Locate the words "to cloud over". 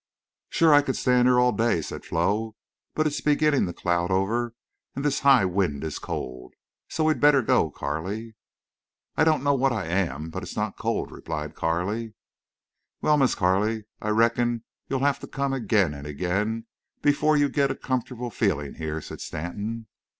3.67-4.55